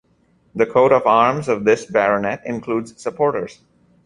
The 0.55 0.65
coat 0.65 0.91
of 0.93 1.05
arms 1.05 1.47
of 1.47 1.63
this 1.63 1.85
baronet 1.85 2.41
includes 2.43 2.99
supporters. 2.99 3.59